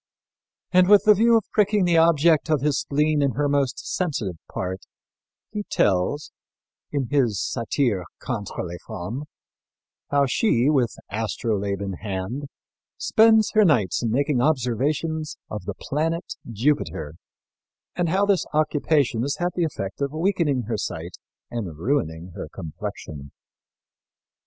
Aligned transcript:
And 0.71 0.89
with 0.89 1.03
the 1.05 1.13
view 1.13 1.37
of 1.37 1.43
pricking 1.53 1.85
the 1.85 1.99
object 1.99 2.49
of 2.49 2.61
his 2.61 2.79
spleen 2.79 3.21
in 3.21 3.33
her 3.33 3.47
most 3.47 3.77
sensitive 3.85 4.37
part, 4.51 4.81
he 5.51 5.61
tells, 5.69 6.31
in 6.91 7.09
his 7.11 7.39
Satire 7.39 8.05
contre 8.17 8.63
les 8.65 8.79
Femmes, 8.87 9.25
how 10.09 10.25
she, 10.25 10.71
with 10.71 10.95
astrolabe 11.11 11.81
in 11.81 11.93
hand, 12.01 12.45
spends 12.97 13.51
her 13.53 13.63
nights 13.63 14.01
in 14.01 14.09
making 14.09 14.41
observations 14.41 15.37
of 15.51 15.65
the 15.65 15.75
planet 15.75 16.33
Jupiter 16.51 17.13
and 17.95 18.09
how 18.09 18.25
this 18.25 18.47
occupation 18.55 19.21
has 19.21 19.35
had 19.37 19.49
the 19.53 19.65
effect 19.65 20.01
of 20.01 20.13
weakening 20.13 20.63
her 20.63 20.77
sight 20.77 21.13
and 21.51 21.77
ruining 21.77 22.31
her 22.33 22.49
complexion. 22.51 23.29